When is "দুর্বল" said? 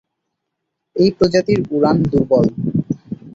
2.03-2.45